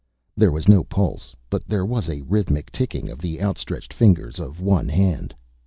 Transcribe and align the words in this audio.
_There 0.35 0.49
was 0.51 0.67
no 0.67 0.83
pulse, 0.83 1.35
but 1.51 1.67
there 1.67 1.85
was 1.85 2.09
a 2.09 2.21
rhythmic 2.21 2.71
ticking 2.71 3.07
of 3.11 3.19
the 3.19 3.39
outstretched 3.39 3.93
fingers 3.93 4.39
of 4.39 4.59
one 4.59 4.89
hand. 4.89 5.35